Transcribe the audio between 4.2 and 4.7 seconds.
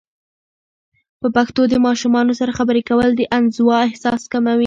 کموي.